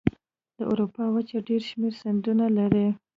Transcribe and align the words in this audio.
د 0.57 0.59
اروپا 0.71 1.03
وچه 1.13 1.37
ډېر 1.47 1.61
شمیر 1.69 1.93
سیندونه 2.01 2.45
لري. 2.57 2.87